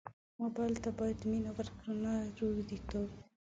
[0.41, 3.09] موبایل ته باید مینه ورکړو نه روږديتوب.